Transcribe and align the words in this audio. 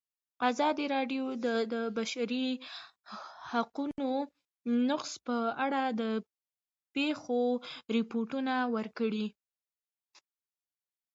ازادي 0.49 0.85
راډیو 0.95 1.23
د 1.45 1.47
د 1.73 1.75
بشري 1.97 2.47
حقونو 3.51 4.11
نقض 4.89 5.11
په 5.27 5.37
اړه 5.65 5.83
د 5.99 6.03
پېښو 6.95 7.41
رپوټونه 7.95 8.55
ورکړي. 8.75 9.27